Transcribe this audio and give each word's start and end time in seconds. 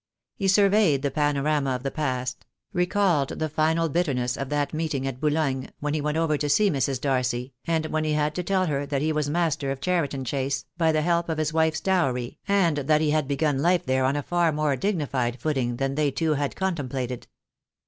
He 0.33 0.47
surveyed 0.47 1.03
the 1.03 1.11
panorama 1.11 1.75
of 1.75 1.83
the 1.83 1.91
past; 1.91 2.47
recalled 2.73 3.29
The 3.29 3.35
Day 3.35 3.39
will 3.45 3.49
come. 3.49 3.49
II. 3.51 3.75
10 3.75 3.75
242 3.75 3.75
THE 3.75 3.75
DAY 3.75 3.77
WILL 3.77 3.77
COME. 3.77 3.77
the 3.77 3.77
final 3.77 3.89
bitterness 4.33 4.37
of 4.37 4.49
that 4.49 4.73
meeting 4.73 5.07
at 5.07 5.19
Boulogne, 5.19 5.71
when 5.79 5.93
he 5.93 6.01
went 6.01 6.17
over 6.17 6.37
to 6.39 6.49
see 6.49 6.69
Mrs. 6.71 6.99
Darcy, 7.01 7.53
and 7.67 7.85
when 7.85 8.03
he 8.03 8.13
had 8.13 8.33
to 8.33 8.41
tell 8.41 8.65
her 8.65 8.87
that 8.87 9.03
he 9.03 9.13
was 9.13 9.29
master 9.29 9.69
of 9.69 9.79
Cheriton 9.79 10.25
Chase, 10.25 10.65
by 10.75 10.91
the 10.91 11.03
help 11.03 11.29
of 11.29 11.37
his 11.37 11.53
wife's 11.53 11.81
dowry, 11.81 12.39
and 12.47 12.77
that 12.77 13.01
he 13.01 13.11
had 13.11 13.27
begun 13.27 13.59
life 13.61 13.85
there 13.85 14.03
on 14.05 14.15
a 14.15 14.23
far 14.23 14.51
more 14.51 14.75
dignified 14.75 15.39
footing 15.39 15.75
than 15.75 15.93
they 15.93 16.09
two 16.09 16.33
had 16.33 16.55
contem 16.55 16.89
plated. 16.89 17.27